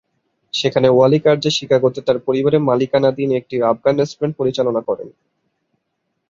সেখানে 0.53 0.87
ওয়ালি 0.91 1.19
কারজাই 1.19 1.53
শিকাগোতে 1.57 1.99
তার 2.01 2.17
পরিবারের 2.27 2.65
মালিকানাধীন 2.69 3.29
একটি 3.31 3.55
আফগান 3.71 3.95
রেস্টুরেন্ট 3.97 4.35
পরিচালনা 4.39 4.81
করেন। 4.89 5.09